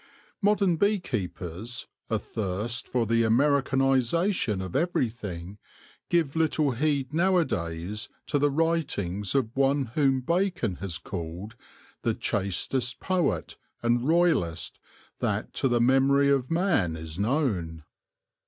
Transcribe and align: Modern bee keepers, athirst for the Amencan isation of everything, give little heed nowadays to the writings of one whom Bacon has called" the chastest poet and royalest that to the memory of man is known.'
Modern 0.41 0.77
bee 0.77 0.97
keepers, 0.99 1.85
athirst 2.09 2.87
for 2.87 3.05
the 3.05 3.21
Amencan 3.21 3.81
isation 3.99 4.59
of 4.59 4.75
everything, 4.75 5.59
give 6.09 6.35
little 6.35 6.71
heed 6.71 7.13
nowadays 7.13 8.09
to 8.25 8.39
the 8.39 8.49
writings 8.49 9.35
of 9.35 9.55
one 9.55 9.91
whom 9.93 10.21
Bacon 10.21 10.77
has 10.77 10.97
called" 10.97 11.55
the 12.01 12.15
chastest 12.15 12.99
poet 12.99 13.57
and 13.83 13.99
royalest 14.01 14.79
that 15.19 15.53
to 15.53 15.67
the 15.67 15.79
memory 15.79 16.29
of 16.29 16.49
man 16.49 16.95
is 16.95 17.19
known.' 17.19 17.83